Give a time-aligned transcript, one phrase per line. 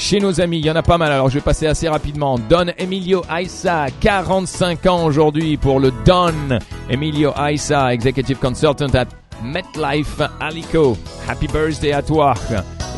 [0.00, 0.58] chez nos amis.
[0.58, 2.38] Il y en a pas mal, alors je vais passer assez rapidement.
[2.38, 9.06] Don Emilio Aissa, 45 ans aujourd'hui pour le Don Emilio Aissa, Executive Consultant at
[9.44, 10.96] MetLife Alico.
[11.28, 12.32] Happy birthday à toi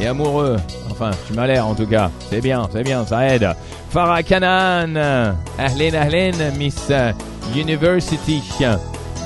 [0.00, 0.56] et amoureux.
[0.90, 2.08] Enfin, tu m'as l'air en tout cas.
[2.30, 3.50] C'est bien, c'est bien, ça aide.
[3.90, 4.96] Farah Kanan,
[5.58, 6.90] Ahlen Ahlen, Miss
[7.54, 8.40] University,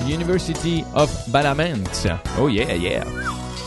[0.08, 2.08] University of Balament.
[2.40, 3.04] Oh yeah, yeah.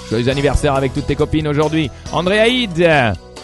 [0.09, 1.91] Joyeux anniversaire avec toutes tes copines aujourd'hui.
[2.11, 2.83] André Haïd,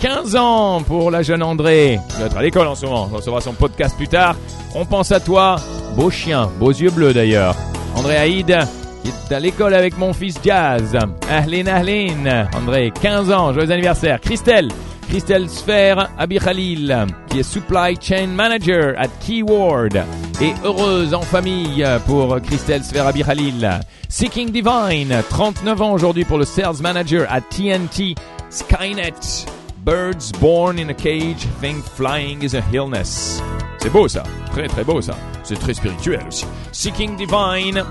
[0.02, 2.00] 15 ans pour la jeune André.
[2.23, 3.08] Être à l'école en ce moment.
[3.12, 4.35] On recevra son podcast plus tard.
[4.73, 5.58] On pense à toi.
[5.95, 7.55] Beau chien, beaux yeux bleus d'ailleurs.
[7.95, 8.58] André Haïd,
[9.04, 10.98] qui est à l'école avec mon fils Jazz.
[11.30, 12.48] Ahlin Ahlin.
[12.55, 13.54] André, 15 ans.
[13.54, 14.20] Joyeux anniversaire.
[14.20, 14.70] Christelle.
[15.08, 20.04] Christelle Sfer Abikhalil, qui est Supply Chain Manager at Keyword
[20.41, 23.82] et heureuse en famille pour Christelle Sfer Abikhalil.
[24.09, 28.16] Seeking Divine, 39 ans aujourd'hui pour le Sales Manager at TNT
[28.49, 29.46] Skynet.
[29.85, 33.39] Birds born in a cage think flying is a illness.
[33.77, 35.15] C'est beau ça, très très beau ça.
[35.43, 36.48] C'est très spirituel aussi.
[36.71, 37.84] Seeking Divine,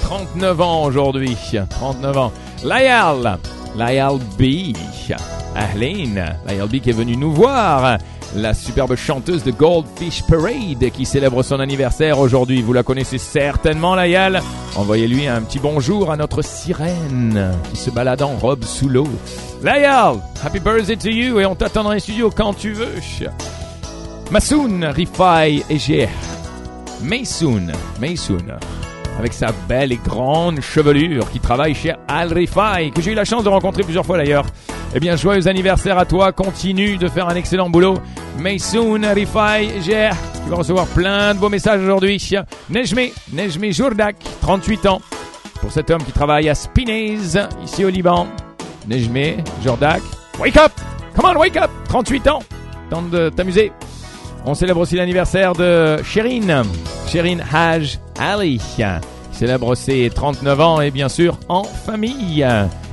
[0.00, 1.36] 39 ans aujourd'hui,
[1.70, 2.32] 39 ans.
[2.64, 3.38] Layal,
[3.76, 4.74] Layal B.
[5.54, 7.98] Ahlin, Layal B qui est venue nous voir.
[8.34, 12.62] La superbe chanteuse de Goldfish Parade qui célèbre son anniversaire aujourd'hui.
[12.62, 14.42] Vous la connaissez certainement, Layal.
[14.74, 19.06] Envoyez-lui un petit bonjour à notre sirène qui se balade en robe sous l'eau.
[19.62, 22.94] Layal, happy birthday to you et on t'attend dans les studios quand tu veux.
[24.30, 26.08] Masoun, Rifai et Gr.
[27.02, 28.56] Maysoun, Maysoun,
[29.18, 33.26] avec sa belle et grande chevelure qui travaille chez Al Rifai, que j'ai eu la
[33.26, 34.46] chance de rencontrer plusieurs fois d'ailleurs.
[34.94, 37.98] Eh bien, joyeux anniversaire à toi, continue de faire un excellent boulot.
[38.38, 40.14] Maysoun, Rifai, Gr.
[40.44, 42.20] Tu vas recevoir plein de beaux messages aujourd'hui.
[42.70, 45.00] Nejme, Nejme Jourdak, 38 ans,
[45.60, 47.18] pour cet homme qui travaille à Spinez,
[47.64, 48.26] ici au Liban.
[48.88, 50.02] Nejme, Jordak.
[50.40, 50.72] Wake up!
[51.14, 51.70] Come on, wake up!
[51.88, 52.40] 38 ans.
[52.90, 53.72] Tente de t'amuser.
[54.44, 56.62] On célèbre aussi l'anniversaire de Sherine.
[57.06, 58.58] Sherine Haj Ali.
[58.58, 58.82] Qui
[59.30, 62.46] célèbre ses 39 ans et bien sûr en famille.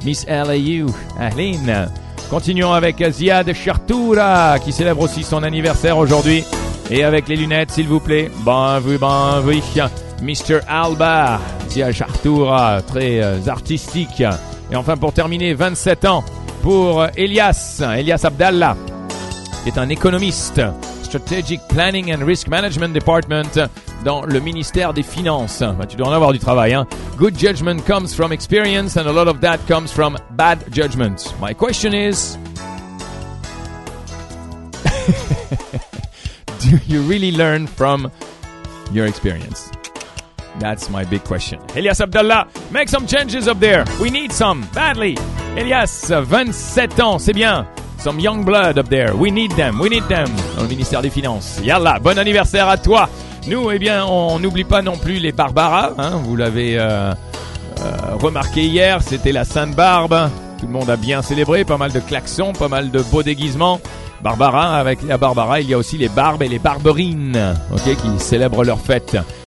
[0.05, 0.87] Miss LAU.
[1.19, 1.87] Ahlin.
[2.29, 6.43] Continuons avec Ziad Chartoura qui célèbre aussi son anniversaire aujourd'hui.
[6.91, 8.29] Et avec les lunettes, s'il vous plaît.
[8.45, 9.63] Ben oui, ben oui.
[10.21, 10.59] Mr.
[10.67, 11.39] Alba.
[11.69, 14.23] Ziad Chartoura, très euh, artistique.
[14.71, 16.23] Et enfin, pour terminer, 27 ans
[16.61, 18.75] pour Elias, Elias Abdallah,
[19.63, 20.61] qui est un économiste,
[21.09, 23.57] Strategic Planning and Risk Management Department
[24.05, 25.59] dans le ministère des Finances.
[25.59, 26.75] Bah, tu dois en avoir du travail.
[26.75, 26.85] Hein?
[27.17, 31.33] Good judgment comes from experience and a lot of that comes from bad judgment.
[31.41, 32.37] My question is,
[36.59, 38.11] do you really learn from
[38.91, 39.71] your experience?
[40.59, 41.59] That's my big question.
[41.75, 43.83] Elias Abdallah, make some changes up there.
[43.99, 45.17] We need some, badly.
[45.57, 47.65] Elias, 27 ans, c'est bien.
[47.99, 49.13] Some young blood up there.
[49.13, 50.27] We need them, we need them.
[50.55, 51.59] Dans le ministère des Finances.
[51.63, 53.09] Yalla, bon anniversaire à toi.
[53.47, 55.91] Nous, eh bien, on n'oublie pas non plus les Barbara.
[55.97, 60.29] Hein, vous l'avez euh, euh, remarqué hier, c'était la Sainte Barbe.
[60.59, 63.81] Tout le monde a bien célébré, pas mal de klaxons, pas mal de beaux déguisements.
[64.21, 68.19] Barbara, avec la Barbara, il y a aussi les Barbes et les Barberines, ok, qui
[68.23, 69.17] célèbrent leur fête.